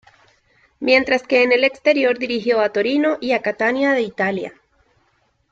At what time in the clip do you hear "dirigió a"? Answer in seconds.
2.17-2.69